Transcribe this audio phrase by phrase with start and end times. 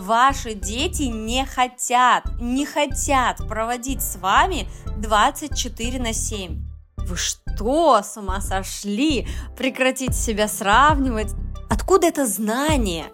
[0.00, 6.58] Ваши дети не хотят, не хотят проводить с вами 24 на 7.
[6.96, 9.28] Вы что, с ума сошли?
[9.58, 11.34] Прекратите себя сравнивать.
[11.68, 13.12] Откуда это знание?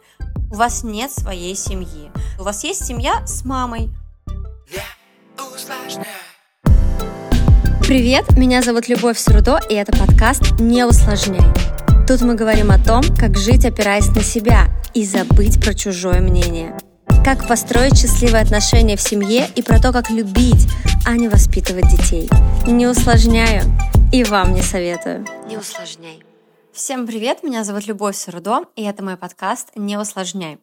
[0.52, 2.12] У вас нет своей семьи.
[2.38, 3.90] У вас есть семья с мамой.
[7.80, 11.65] Привет, меня зовут Любовь Срудо, и это подкаст «Не усложняй».
[12.06, 16.78] Тут мы говорим о том, как жить, опираясь на себя, и забыть про чужое мнение.
[17.24, 20.68] Как построить счастливые отношения в семье и про то, как любить,
[21.04, 22.30] а не воспитывать детей.
[22.64, 23.64] Не усложняю
[24.12, 25.26] и вам не советую.
[25.48, 26.22] Не усложняй.
[26.72, 30.58] Всем привет, меня зовут Любовь Сарудо, и это мой подкаст «Не усложняй».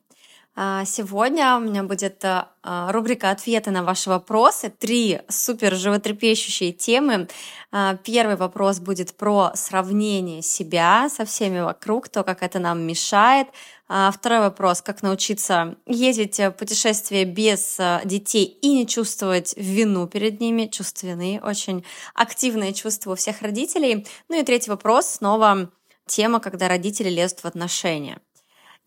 [0.55, 4.69] А, сегодня у меня будет а, рубрика «Ответы на ваши вопросы».
[4.69, 7.27] Три супер животрепещущие темы.
[7.71, 13.47] А, первый вопрос будет про сравнение себя со всеми вокруг, то, как это нам мешает.
[13.87, 20.65] Второй вопрос, как научиться ездить в путешествие без детей и не чувствовать вину перед ними.
[20.65, 21.83] Чувство вины очень
[22.15, 24.07] активное чувство у всех родителей.
[24.29, 25.69] Ну и третий вопрос, снова
[26.07, 28.19] тема, когда родители лезут в отношения.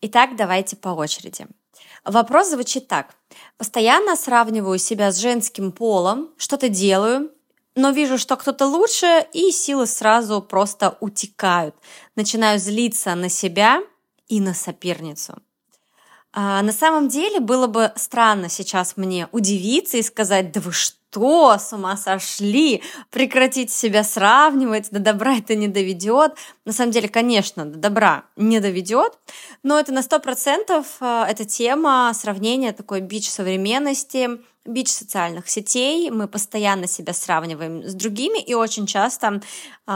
[0.01, 1.47] Итак, давайте по очереди.
[2.05, 3.15] Вопрос звучит так.
[3.57, 7.31] Постоянно сравниваю себя с женским полом, что-то делаю,
[7.75, 11.75] но вижу, что кто-то лучше, и силы сразу просто утекают.
[12.15, 13.81] Начинаю злиться на себя
[14.27, 15.41] и на соперницу.
[16.31, 20.96] А на самом деле было бы странно сейчас мне удивиться и сказать, да вы что?
[21.09, 26.33] Что, с ума сошли, прекратите себя сравнивать, до добра это не доведет.
[26.65, 29.17] На самом деле, конечно, до добра не доведет,
[29.63, 34.29] но это на сто процентов э, эта тема сравнения такой бич современности,
[34.65, 36.11] бич социальных сетей.
[36.11, 39.41] Мы постоянно себя сравниваем с другими и очень часто
[39.87, 39.91] э,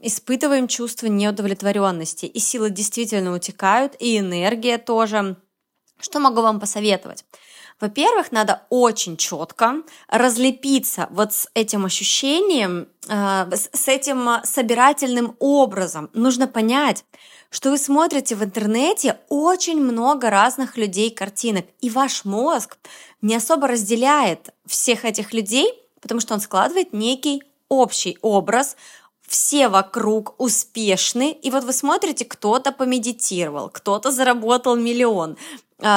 [0.00, 2.26] испытываем чувство неудовлетворенности.
[2.26, 5.36] И силы действительно утекают, и энергия тоже.
[6.00, 7.24] Что могу вам посоветовать?
[7.80, 16.10] Во-первых, надо очень четко разлепиться вот с этим ощущением, э, с этим собирательным образом.
[16.12, 17.04] Нужно понять,
[17.50, 22.78] что вы смотрите в интернете очень много разных людей картинок, и ваш мозг
[23.22, 28.76] не особо разделяет всех этих людей, потому что он складывает некий общий образ,
[29.26, 35.36] все вокруг успешны, и вот вы смотрите, кто-то помедитировал, кто-то заработал миллион,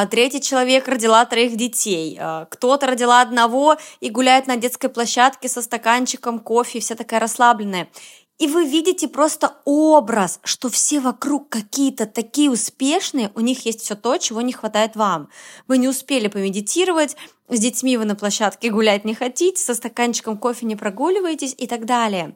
[0.10, 5.62] третий человек родила троих детей, а, кто-то родила одного и гуляет на детской площадке со
[5.62, 7.90] стаканчиком кофе, вся такая расслабленная.
[8.38, 13.96] И вы видите просто образ, что все вокруг какие-то такие успешные, у них есть все
[13.96, 15.30] то, чего не хватает вам.
[15.68, 17.16] Вы не успели помедитировать,
[17.50, 21.86] с детьми вы на площадке гулять не хотите, со стаканчиком кофе не прогуливаетесь и так
[21.86, 22.36] далее.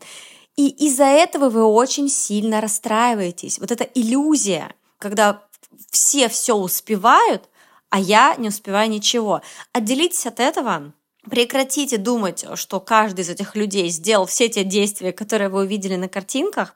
[0.55, 3.57] И из-за этого вы очень сильно расстраиваетесь.
[3.57, 5.41] Вот эта иллюзия, когда
[5.91, 7.49] все все успевают,
[7.89, 9.41] а я не успеваю ничего.
[9.73, 10.93] Отделитесь от этого,
[11.29, 16.09] прекратите думать, что каждый из этих людей сделал все те действия, которые вы увидели на
[16.09, 16.75] картинках,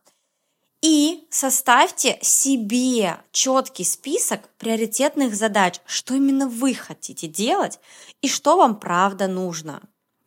[0.82, 7.80] и составьте себе четкий список приоритетных задач, что именно вы хотите делать
[8.22, 9.82] и что вам правда нужно.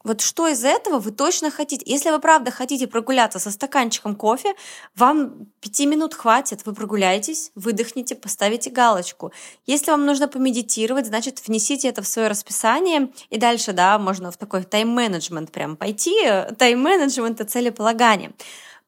[0.05, 1.85] Вот что из этого вы точно хотите?
[1.87, 4.55] Если вы правда хотите прогуляться со стаканчиком кофе,
[4.97, 9.33] вам пяти минут хватит, вы прогуляетесь, выдохните, поставите галочку.
[9.67, 14.37] Если вам нужно помедитировать, значит, внесите это в свое расписание, и дальше, да, можно в
[14.37, 16.17] такой тайм-менеджмент прям пойти,
[16.59, 18.33] тайм-менеджмент и целеполагание.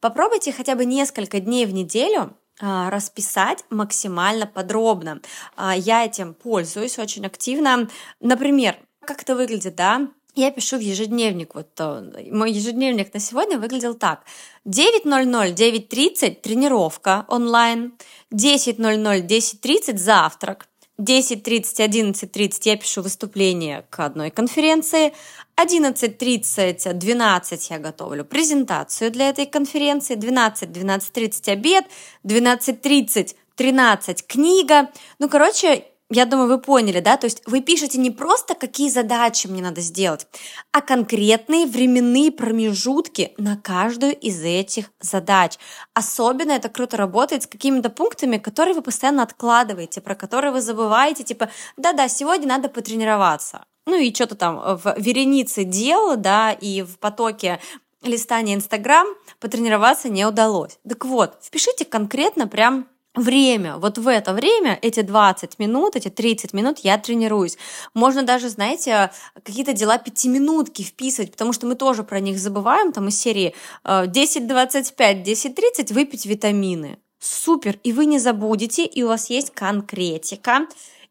[0.01, 5.21] Попробуйте хотя бы несколько дней в неделю а, расписать максимально подробно.
[5.57, 7.89] А, я этим пользуюсь очень активно.
[8.21, 10.09] Например, как это выглядит, да?
[10.35, 11.55] Я пишу в ежедневник.
[11.55, 14.25] Вот э, мой ежедневник на сегодня выглядел так.
[14.67, 17.93] 9.00, 9.30 тренировка онлайн,
[18.33, 20.67] 10.00, 10.30 завтрак,
[20.99, 25.13] 10.30, 11.30 я пишу выступление к одной конференции,
[25.57, 31.85] 11.30, 12 я готовлю презентацию для этой конференции, 12, 12.30 обед,
[32.25, 34.91] 12.30, 13 книга.
[35.19, 35.85] Ну, короче,
[36.15, 37.17] я думаю, вы поняли, да?
[37.17, 40.27] То есть вы пишете не просто, какие задачи мне надо сделать,
[40.73, 45.59] а конкретные временные промежутки на каждую из этих задач.
[45.93, 51.25] Особенно это круто работает с какими-то пунктами, которые вы постоянно откладываете, про которые вы забываете,
[51.25, 53.65] типа, да-да, сегодня надо потренироваться.
[53.87, 57.61] Ну и что-то там в веренице дел, да, и в потоке
[58.03, 59.07] листания Инстаграм
[59.41, 60.79] потренироваться не удалось.
[60.89, 66.53] Так вот, впишите конкретно прям время, вот в это время, эти 20 минут, эти 30
[66.53, 67.57] минут я тренируюсь.
[67.95, 69.11] Можно даже, знаете,
[69.43, 74.95] какие-то дела пятиминутки вписывать, потому что мы тоже про них забываем, там из серии 10-25,
[74.99, 76.99] э, 10-30 выпить витамины.
[77.21, 80.67] Супер, и вы не забудете, и у вас есть конкретика,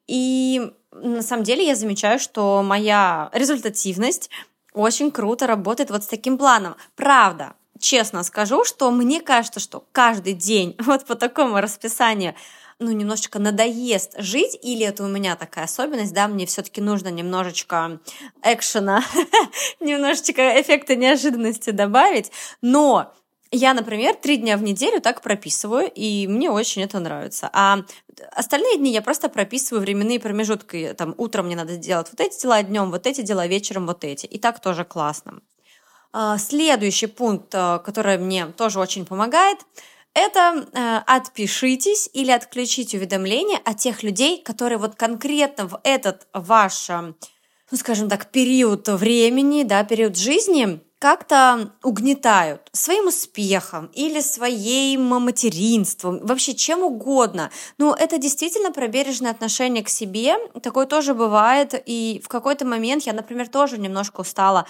[0.05, 0.61] И
[0.91, 4.29] на самом деле я замечаю, что моя результативность
[4.73, 6.75] очень круто работает вот с таким планом.
[6.95, 7.53] Правда,
[7.83, 12.33] честно скажу, что мне кажется, что каждый день вот по такому расписанию
[12.80, 18.00] ну, немножечко надоест жить, или это у меня такая особенность, да, мне все-таки нужно немножечко
[18.41, 19.03] экшена,
[19.80, 22.31] немножечко эффекта неожиданности добавить,
[22.62, 23.13] но
[23.51, 27.51] я, например, три дня в неделю так прописываю, и мне очень это нравится.
[27.53, 27.81] А
[28.31, 30.95] остальные дни я просто прописываю временные промежутки.
[30.97, 34.25] Там утром мне надо сделать вот эти дела, днем вот эти дела, вечером вот эти.
[34.25, 35.41] И так тоже классно.
[36.13, 39.57] А, следующий пункт, э, который мне тоже очень помогает,
[40.13, 46.92] это э, отпишитесь или отключите уведомления от тех людей, которые вот конкретно в этот ваш,
[46.92, 47.13] э,
[47.71, 56.19] ну скажем так, период времени, да, период жизни как-то угнетают своим успехом или своим материнством,
[56.25, 57.51] вообще чем угодно.
[57.77, 60.36] Ну, это действительно про бережное отношение к себе.
[60.62, 61.74] Такое тоже бывает.
[61.86, 64.65] И в какой-то момент я, например, тоже немножко устала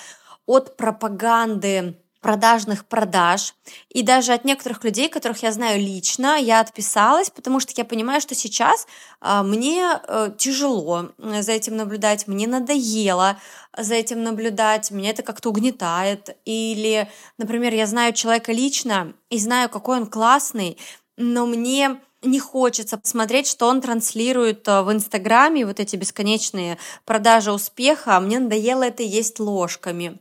[0.46, 3.54] от пропаганды продажных продаж.
[3.90, 8.22] И даже от некоторых людей, которых я знаю лично, я отписалась, потому что я понимаю,
[8.22, 8.88] что сейчас
[9.22, 13.38] э, мне э, тяжело за этим наблюдать, мне надоело
[13.78, 16.36] за этим наблюдать, меня это как-то угнетает.
[16.46, 20.78] Или, например, я знаю человека лично и знаю, какой он классный,
[21.18, 27.52] но мне не хочется посмотреть, что он транслирует э, в Инстаграме, вот эти бесконечные продажи
[27.52, 30.20] успеха, а мне надоело это есть ложками.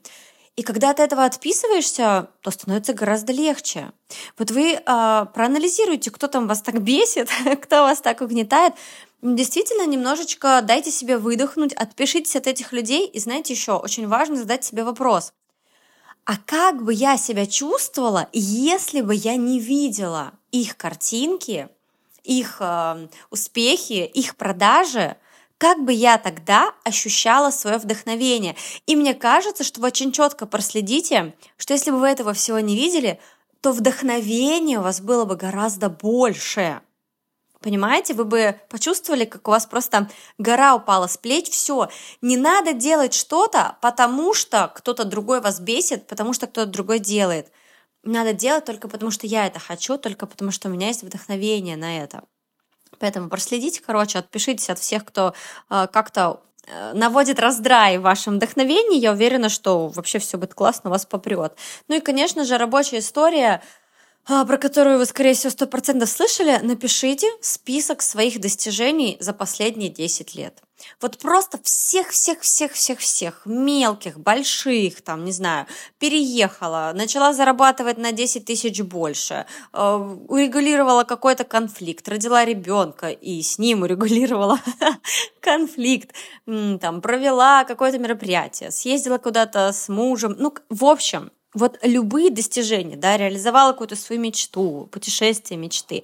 [0.54, 3.93] И когда от этого отписываешься, то становится гораздо легче.
[4.38, 7.31] Вот вы э, проанализируйте, кто там вас так бесит,
[7.62, 8.75] кто вас так угнетает.
[9.22, 13.06] Действительно, немножечко дайте себе выдохнуть, отпишитесь от этих людей.
[13.06, 15.32] И знаете еще, очень важно задать себе вопрос.
[16.25, 21.69] А как бы я себя чувствовала, если бы я не видела их картинки,
[22.24, 25.16] их э, успехи, их продажи
[25.62, 28.56] как бы я тогда ощущала свое вдохновение.
[28.86, 32.74] И мне кажется, что вы очень четко проследите, что если бы вы этого всего не
[32.74, 33.20] видели,
[33.60, 36.80] то вдохновение у вас было бы гораздо больше.
[37.60, 41.88] Понимаете, вы бы почувствовали, как у вас просто гора упала с плеч, все.
[42.20, 47.52] Не надо делать что-то, потому что кто-то другой вас бесит, потому что кто-то другой делает.
[48.04, 51.76] Надо делать только потому, что я это хочу, только потому, что у меня есть вдохновение
[51.76, 52.25] на это.
[52.99, 55.34] Поэтому проследите, короче, отпишитесь от всех, кто
[55.70, 58.99] э, как-то э, наводит раздрай в вашем вдохновении.
[58.99, 61.54] Я уверена, что вообще все будет классно, вас попрет.
[61.88, 63.62] Ну и, конечно же, рабочая история
[64.25, 69.90] а, про которую вы, скорее всего, сто процентов слышали, напишите список своих достижений за последние
[69.90, 70.62] 10 лет.
[71.00, 75.67] Вот просто всех-всех-всех-всех-всех, мелких, больших, там, не знаю,
[75.99, 83.58] переехала, начала зарабатывать на 10 тысяч больше, э, урегулировала какой-то конфликт, родила ребенка и с
[83.58, 84.58] ним урегулировала
[85.40, 86.12] конфликт,
[86.46, 93.17] там, провела какое-то мероприятие, съездила куда-то с мужем, ну, в общем, вот любые достижения, да,
[93.17, 96.02] реализовала какую-то свою мечту, путешествие мечты.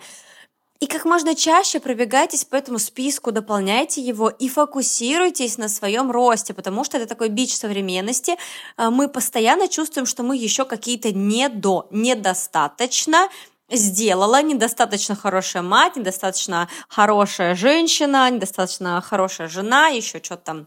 [0.80, 6.54] И как можно чаще пробегайтесь по этому списку, дополняйте его и фокусируйтесь на своем росте,
[6.54, 8.36] потому что это такой бич современности.
[8.76, 13.28] А, мы постоянно чувствуем, что мы еще какие-то не до, недостаточно
[13.68, 20.66] сделала, недостаточно хорошая мать, недостаточно хорошая женщина, недостаточно хорошая жена, еще что-то там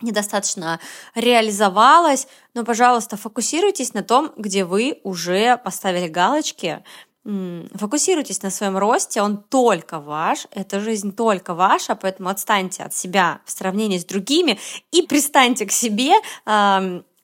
[0.00, 0.80] недостаточно
[1.14, 6.82] реализовалась, но, пожалуйста, фокусируйтесь на том, где вы уже поставили галочки,
[7.24, 13.40] фокусируйтесь на своем росте, он только ваш, эта жизнь только ваша, поэтому отстаньте от себя
[13.44, 14.58] в сравнении с другими
[14.90, 16.14] и пристаньте к себе,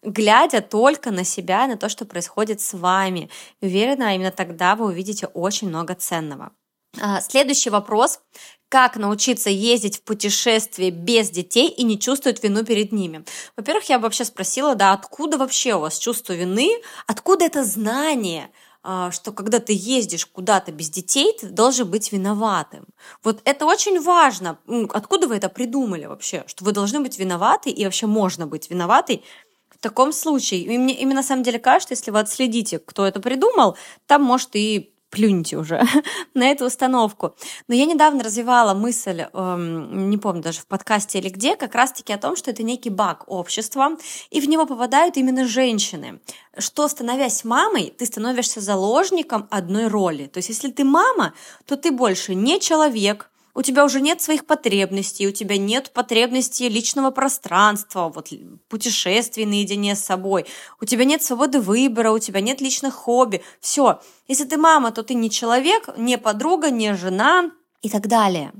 [0.02, 3.30] глядя только на себя, на то, что происходит с вами.
[3.60, 6.52] Уверена, именно тогда вы увидите очень много ценного.
[7.00, 8.20] А, следующий вопрос.
[8.68, 13.24] Как научиться ездить в путешествие без детей и не чувствовать вину перед ними?
[13.56, 16.70] Во-первых, я бы вообще спросила, да, откуда вообще у вас чувство вины?
[17.06, 18.50] Откуда это знание?
[18.88, 22.86] А, что когда ты ездишь куда-то без детей, ты должен быть виноватым.
[23.24, 24.58] Вот это очень важно.
[24.90, 26.44] Откуда вы это придумали вообще?
[26.46, 29.24] Что вы должны быть виноваты и вообще можно быть виноватой
[29.70, 30.60] в таком случае.
[30.60, 33.76] И мне, и мне на самом деле кажется, если вы отследите, кто это придумал,
[34.06, 35.82] там может и плюньте уже
[36.34, 37.34] на эту установку.
[37.68, 42.12] Но я недавно развивала мысль, эм, не помню даже в подкасте или где, как раз-таки
[42.12, 43.96] о том, что это некий баг общества,
[44.30, 46.20] и в него попадают именно женщины.
[46.58, 50.26] Что, становясь мамой, ты становишься заложником одной роли.
[50.26, 51.34] То есть, если ты мама,
[51.66, 56.68] то ты больше не человек, у тебя уже нет своих потребностей, у тебя нет потребностей
[56.68, 58.28] личного пространства, вот
[58.68, 60.44] путешествий наедине с собой,
[60.78, 63.42] у тебя нет свободы выбора, у тебя нет личных хобби.
[63.60, 64.00] Все.
[64.28, 68.52] Если ты мама, то ты не человек, не подруга, не жена и так далее.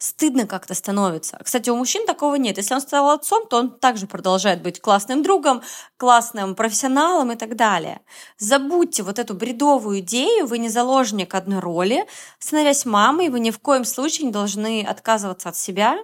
[0.00, 1.38] Стыдно как-то становится.
[1.44, 2.56] Кстати, у мужчин такого нет.
[2.56, 5.62] Если он стал отцом, то он также продолжает быть классным другом,
[5.98, 8.00] классным профессионалом и так далее.
[8.38, 12.06] Забудьте вот эту бредовую идею, вы не заложник одной роли.
[12.38, 15.98] Становясь мамой, вы ни в коем случае не должны отказываться от себя,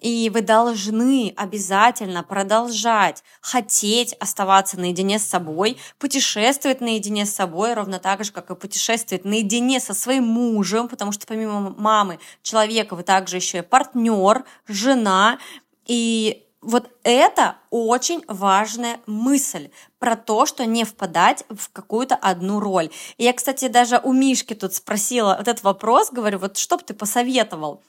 [0.00, 7.98] и вы должны обязательно продолжать хотеть оставаться наедине с собой, путешествовать наедине с собой, ровно
[7.98, 13.02] так же, как и путешествовать наедине со своим мужем, потому что помимо мамы человека вы
[13.02, 15.38] также еще и партнер, жена.
[15.86, 22.90] И вот это очень важная мысль про то, что не впадать в какую-то одну роль.
[23.16, 26.82] И я, кстати, даже у Мишки тут спросила вот этот вопрос, говорю, вот что бы
[26.82, 27.82] ты посоветовал?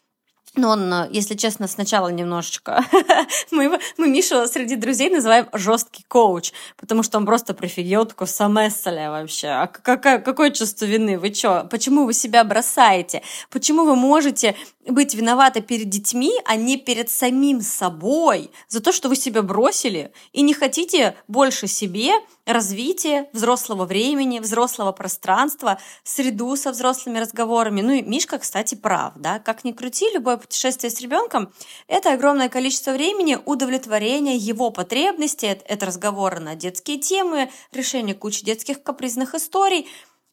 [0.55, 2.83] Но он, э, если честно, сначала немножечко...
[3.51, 9.11] мы, мы Мишу среди друзей называем жесткий коуч, потому что он просто прифигел, такой самесселя
[9.11, 9.47] вообще.
[9.47, 11.17] А какое, какое чувство вины?
[11.17, 11.67] Вы что?
[11.71, 13.21] Почему вы себя бросаете?
[13.49, 14.55] Почему вы можете
[14.85, 20.11] быть виноваты перед детьми, а не перед самим собой за то, что вы себя бросили
[20.33, 22.11] и не хотите больше себе
[22.45, 27.81] развития взрослого времени, взрослого пространства, среду со взрослыми разговорами.
[27.81, 31.51] Ну и Мишка, кстати, прав, да, как ни крути, любое путешествие с ребенком–
[31.87, 38.83] это огромное количество времени удовлетворения его потребностей, это разговоры на детские темы, решение кучи детских
[38.83, 39.87] капризных историй.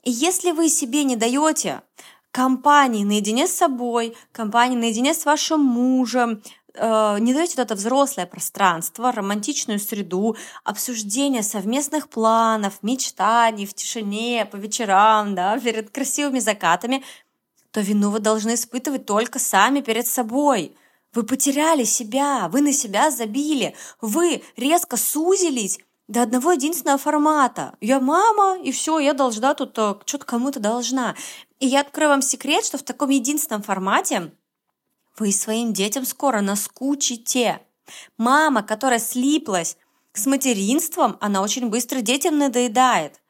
[0.05, 1.83] И если вы себе не даете
[2.31, 6.43] компании наедине с собой, компании наедине с вашим мужем,
[6.75, 14.57] не даете вот это взрослое пространство, романтичную среду, обсуждение совместных планов, мечтаний в тишине, по
[14.57, 17.03] вечерам, да, перед красивыми закатами,
[17.71, 20.77] то вину вы должны испытывать только сами перед собой.
[21.15, 27.77] Вы потеряли себя, вы на себя забили, вы резко сузились до одного единственного формата.
[27.81, 31.15] Я мама, и все, я должна тут э, что-то кому-то должна.
[31.61, 34.33] И я открою вам секрет, что в таком единственном формате
[35.19, 37.61] вы своим детям скоро наскучите.
[38.17, 39.77] Мама, которая слиплась
[40.13, 43.21] с материнством, она очень быстро детям надоедает.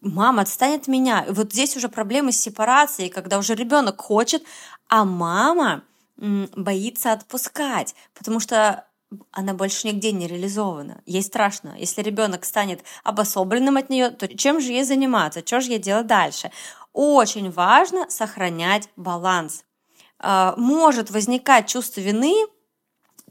[0.00, 1.24] Мама, отстань от меня.
[1.28, 4.42] И вот здесь уже проблемы с сепарацией, когда уже ребенок хочет,
[4.88, 5.82] а мама
[6.16, 8.86] боится отпускать, потому что
[9.30, 11.02] она больше нигде не реализована.
[11.06, 11.74] Ей страшно.
[11.78, 15.46] Если ребенок станет обособленным от нее, то чем же ей заниматься?
[15.46, 16.50] Что же ей делать дальше?
[16.92, 19.65] Очень важно сохранять баланс.
[20.18, 22.34] А, может возникать чувство вины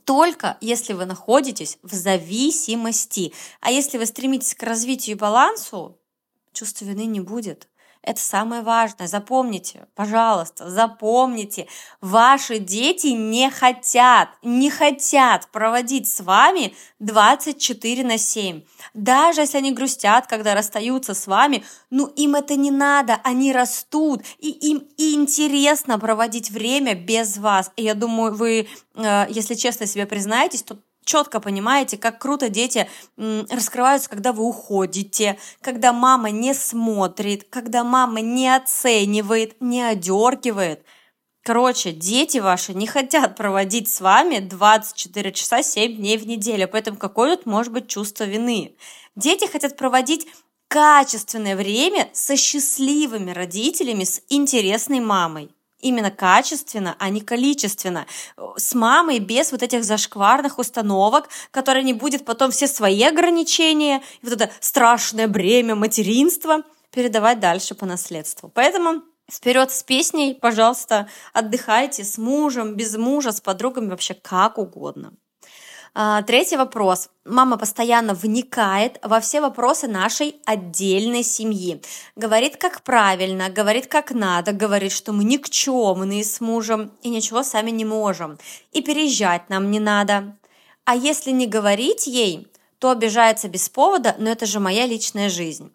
[0.05, 3.33] только если вы находитесь в зависимости.
[3.59, 5.99] А если вы стремитесь к развитию и балансу,
[6.53, 7.67] чувства вины не будет.
[8.05, 9.07] Это самое важное.
[9.07, 11.65] Запомните, пожалуйста, запомните.
[12.01, 18.61] Ваши дети не хотят, не хотят проводить с вами 24 на 7.
[18.93, 24.21] Даже если они грустят, когда расстаются с вами, ну им это не надо, они растут,
[24.37, 27.71] и им интересно проводить время без вас.
[27.75, 32.89] И я думаю, вы, э, если честно себе признаетесь, то четко понимаете, как круто дети
[33.17, 40.83] раскрываются, когда вы уходите, когда мама не смотрит, когда мама не оценивает, не одергивает.
[41.43, 46.97] Короче, дети ваши не хотят проводить с вами 24 часа 7 дней в неделю, поэтому
[46.97, 48.75] какое тут может быть чувство вины?
[49.15, 50.27] Дети хотят проводить
[50.67, 58.05] качественное время со счастливыми родителями, с интересной мамой именно качественно, а не количественно.
[58.57, 64.25] С мамой без вот этих зашкварных установок, которые не будет потом все свои ограничения, и
[64.25, 68.49] вот это страшное бремя материнства передавать дальше по наследству.
[68.53, 75.13] Поэтому Вперед с песней, пожалуйста, отдыхайте с мужем, без мужа, с подругами, вообще как угодно.
[75.97, 77.09] А, третий вопрос.
[77.23, 81.81] Мама постоянно вникает во все вопросы нашей отдельной семьи.
[82.17, 87.71] Говорит, как правильно, говорит, как надо, говорит, что мы никчемные с мужем и ничего сами
[87.71, 88.37] не можем.
[88.73, 90.35] И переезжать нам не надо.
[90.83, 92.45] А если не говорить ей,
[92.79, 95.71] то обижается без повода, но это же моя личная жизнь.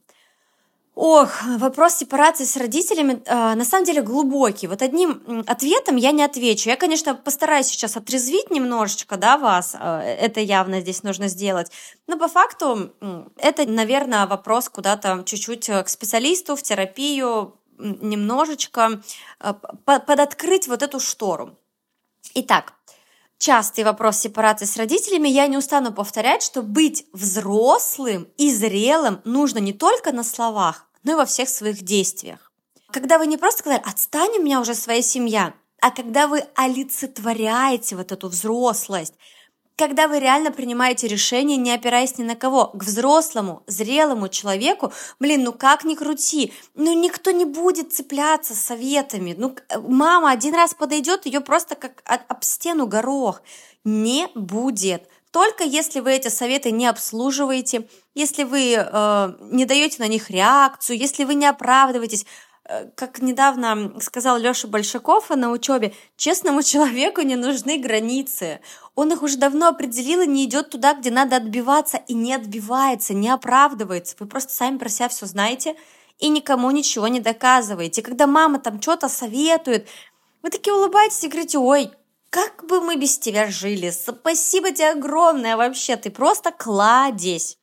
[0.94, 4.66] Ох, вопрос сепарации с родителями э, на самом деле глубокий.
[4.66, 6.68] Вот одним ответом я не отвечу.
[6.68, 9.76] Я, конечно, постараюсь сейчас отрезвить немножечко, да, вас.
[9.78, 11.70] Э, это явно здесь нужно сделать.
[12.06, 12.92] Но по факту
[13.37, 19.00] это, наверное, вопрос куда-то чуть-чуть э, к специалисту, в терапию, немножечко
[19.40, 19.54] э,
[19.85, 21.56] подоткрыть вот эту штору.
[22.35, 22.75] Итак,
[23.40, 29.59] частый вопрос сепарации с родителями, я не устану повторять, что быть взрослым и зрелым нужно
[29.59, 32.52] не только на словах, но и во всех своих действиях.
[32.92, 37.97] Когда вы не просто сказали «отстань у меня уже своя семья», а когда вы олицетворяете
[37.97, 39.14] вот эту взрослость,
[39.81, 45.43] когда вы реально принимаете решение, не опираясь ни на кого, к взрослому, зрелому человеку, блин,
[45.43, 49.35] ну как ни крути, ну никто не будет цепляться советами.
[49.39, 53.41] Ну, мама один раз подойдет, ее просто как об стену горох.
[53.83, 55.09] Не будет.
[55.31, 60.99] Только если вы эти советы не обслуживаете, если вы э, не даете на них реакцию,
[60.99, 62.50] если вы не оправдываетесь, Э,
[62.95, 68.61] как недавно сказал Лёша Большаков на учебе, честному человеку не нужны границы.
[68.95, 73.15] Он их уже давно определил и не идет туда, где надо отбиваться, и не отбивается,
[73.15, 74.17] не оправдывается.
[74.19, 75.77] Вы просто сами про себя все знаете
[76.19, 78.03] и никому ничего не доказываете.
[78.03, 79.89] Когда мама там что-то советует,
[80.43, 81.91] вы такие улыбаетесь и говорите, ой,
[82.29, 87.59] как бы мы без тебя жили, спасибо тебе огромное вообще, ты просто кладезь.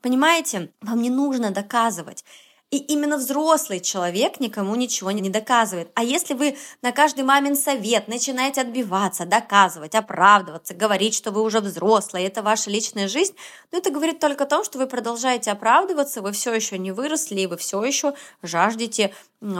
[0.00, 2.24] Понимаете, вам не нужно доказывать.
[2.72, 5.90] И именно взрослый человек никому ничего не доказывает.
[5.94, 11.60] А если вы на каждый мамин совет начинаете отбиваться, доказывать, оправдываться, говорить, что вы уже
[11.60, 13.34] взрослый, это ваша личная жизнь,
[13.72, 17.42] ну это говорит только о том, что вы продолжаете оправдываться, вы все еще не выросли,
[17.42, 19.14] и вы все еще жаждете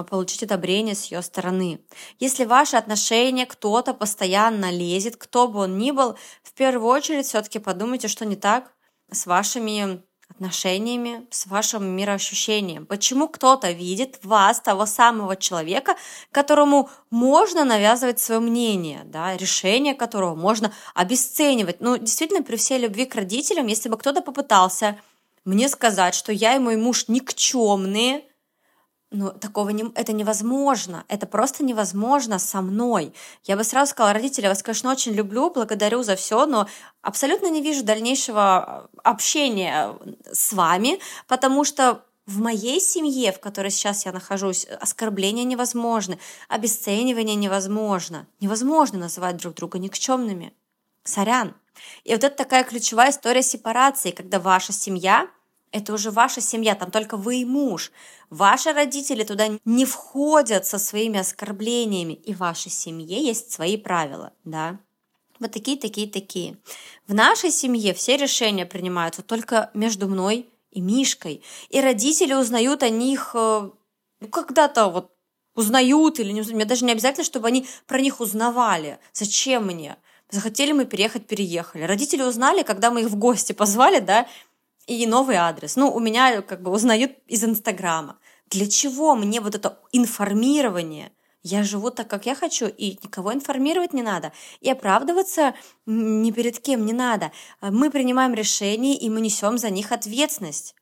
[0.09, 1.81] получить одобрение с ее стороны.
[2.19, 7.59] Если ваши отношения кто-то постоянно лезет, кто бы он ни был, в первую очередь все-таки
[7.59, 8.73] подумайте, что не так
[9.11, 12.86] с вашими отношениями, с вашим мироощущением.
[12.86, 15.94] Почему кто-то видит вас, того самого человека,
[16.30, 21.80] которому можно навязывать свое мнение, да, решение которого можно обесценивать.
[21.80, 24.98] Ну, действительно, при всей любви к родителям, если бы кто-то попытался
[25.44, 28.24] мне сказать, что я и мой муж никчемные,
[29.12, 31.04] ну, такого не, это невозможно.
[31.09, 33.12] Это просто невозможно со мной.
[33.45, 36.66] Я бы сразу сказала, родители, я вас, конечно, очень люблю, благодарю за все, но
[37.02, 39.95] абсолютно не вижу дальнейшего э, общения
[40.33, 47.37] с вами, потому что в моей семье, в которой сейчас я нахожусь, оскорбления невозможны, обесценивание
[47.37, 48.26] невозможно.
[48.40, 50.54] Невозможно называть друг друга никчемными.
[51.04, 51.54] Сорян.
[52.04, 55.28] И вот это такая ключевая история сепарации, когда ваша семья–
[55.72, 57.90] это уже ваша семья, там только вы и муж.
[58.30, 64.32] Ваши родители туда не входят со своими оскорблениями, и в вашей семье есть свои правила,
[64.44, 64.78] да.
[65.40, 66.56] Вот такие, такие, такие.
[67.08, 71.42] В нашей семье все решения принимаются только между мной и Мишкой.
[71.70, 73.70] И родители узнают о них э,
[74.20, 75.11] ну, когда-то вот
[75.54, 76.56] узнают или не узнают.
[76.56, 78.98] Мне даже не обязательно, чтобы они про них узнавали.
[79.12, 79.96] Зачем мне?
[80.30, 81.82] Захотели мы переехать, переехали.
[81.82, 84.26] Родители узнали, когда мы их в гости позвали, да,
[84.87, 85.77] и новый адрес.
[85.77, 88.18] Ну, у меня как бы узнают из Инстаграма.
[88.51, 91.12] Для чего мне вот это информирование?
[91.42, 94.33] Я живу так, как я хочу, и никого информировать не надо.
[94.61, 95.55] И оправдываться
[95.87, 97.33] ни перед кем не надо.
[97.61, 100.75] Мы принимаем решения, и мы несем за них ответственность.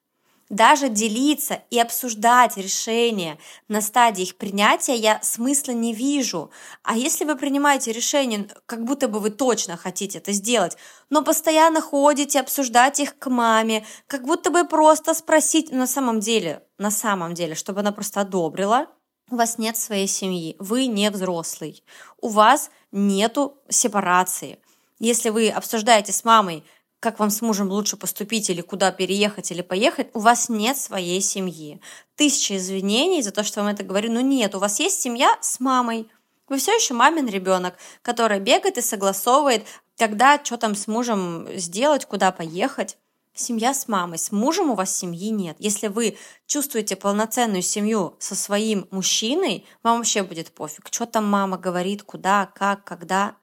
[0.50, 6.50] Даже делиться и обсуждать решения на стадии их принятия я смысла не вижу.
[6.82, 10.76] А если вы принимаете решение, как будто бы вы точно хотите это сделать,
[11.08, 16.64] но постоянно ходите обсуждать их к маме, как будто бы просто спросить на самом деле,
[16.78, 18.88] на самом деле, чтобы она просто одобрила,
[19.30, 21.84] у вас нет своей семьи, вы не взрослый,
[22.20, 24.58] у вас нету сепарации.
[24.98, 26.64] Если вы обсуждаете с мамой
[27.00, 31.22] как вам с мужем лучше поступить или куда переехать или поехать, у вас нет своей
[31.22, 31.80] семьи.
[32.14, 35.60] Тысяча извинений за то, что вам это говорю, но нет, у вас есть семья с
[35.60, 36.08] мамой.
[36.48, 39.64] Вы все еще мамин ребенок, который бегает и согласовывает,
[39.96, 42.98] когда что там с мужем сделать, куда поехать.
[43.32, 44.18] Семья с мамой.
[44.18, 45.56] С мужем у вас семьи нет.
[45.58, 51.56] Если вы чувствуете полноценную семью со своим мужчиной, вам вообще будет пофиг, что там мама
[51.56, 53.36] говорит, куда, как, когда.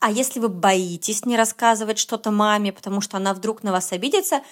[0.00, 4.42] А если вы боитесь не рассказывать что-то маме, потому что она вдруг на вас обидится,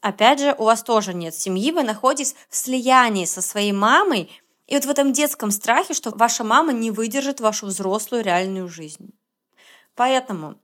[0.00, 4.30] опять же, у вас тоже нет семьи, вы находитесь в слиянии со своей мамой,
[4.66, 9.14] и вот в этом детском страхе, что ваша мама не выдержит вашу взрослую реальную жизнь.
[9.94, 10.56] Поэтому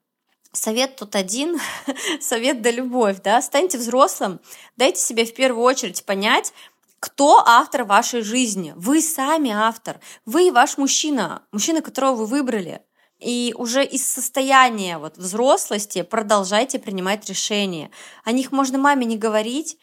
[0.53, 1.61] совет тут один,
[2.21, 4.41] совет да любовь, да, станьте взрослым,
[4.77, 6.53] дайте себе в первую очередь понять,
[6.99, 8.73] кто автор вашей жизни.
[8.77, 10.01] Вы сами автор.
[10.27, 12.83] Вы и ваш мужчина, мужчина, которого вы выбрали–
[13.25, 17.91] и уже из состояния вот взрослости продолжайте принимать решения.
[18.25, 19.79] О них можно маме не говорить,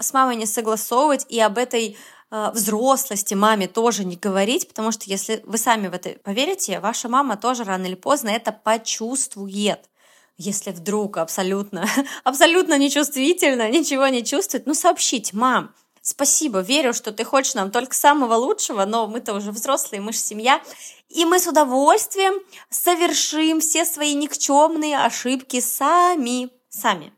[0.00, 1.96] с мамой не согласовывать и об этой
[2.30, 7.08] э, взрослости маме тоже не говорить, потому что если вы сами в это поверите, ваша
[7.08, 9.88] мама тоже рано или поздно это почувствует.
[10.36, 11.86] Если вдруг абсолютно,
[12.24, 15.74] абсолютно нечувствительно, ничего не чувствует, ну сообщите, мам,
[16.06, 20.18] спасибо, верю, что ты хочешь нам только самого лучшего, но мы-то уже взрослые, мы же
[20.18, 20.62] семья,
[21.08, 22.34] и мы с удовольствием
[22.70, 26.50] совершим все свои никчемные ошибки сами.
[26.68, 27.12] Сами.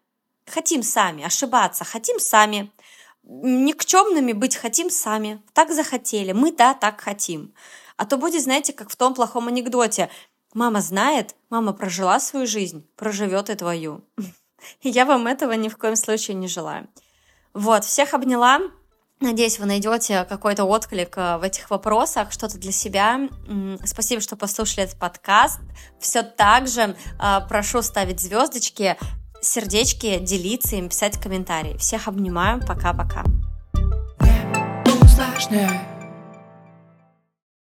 [0.47, 2.73] Хотим сами ошибаться, хотим сами.
[3.25, 5.43] Никчемными быть хотим сами.
[5.53, 6.33] Так захотели.
[6.33, 7.53] Мы, да, так хотим.
[7.99, 10.09] А то будет, знаете, как в том плохом анекдоте.
[10.55, 14.03] Мама знает, мама прожила свою жизнь, проживет и твою.
[14.83, 16.89] Я вам этого ни в коем случае не желаю.
[17.53, 18.61] Вот, всех обняла.
[19.21, 23.29] Надеюсь, вы найдете какой-то отклик э, в этих вопросах, что-то для себя.
[23.85, 25.59] Спасибо, что послушали этот подкаст.
[25.99, 28.97] Все так же э, прошу ставить звездочки,
[29.43, 31.77] сердечки, делиться им, писать комментарии.
[31.79, 32.61] Всех обнимаю.
[32.65, 33.25] Пока-пока.
[35.09, 35.98] сложнее